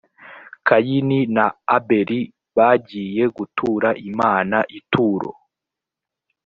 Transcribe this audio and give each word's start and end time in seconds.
kayini 0.67 1.19
na 1.35 1.45
abeli 1.75 2.19
bagiye 2.57 3.23
gutura 3.35 3.89
imana 4.09 4.57
ituro 4.77 5.31